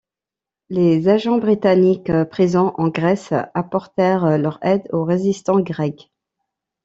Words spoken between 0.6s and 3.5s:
Les agents britanniques présents en Grèce